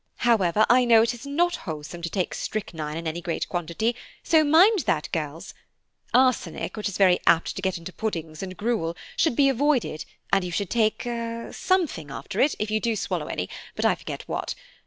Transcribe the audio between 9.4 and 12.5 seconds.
avoided, and you should take something after